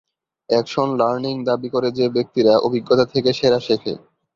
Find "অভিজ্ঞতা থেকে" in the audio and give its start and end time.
2.59-3.29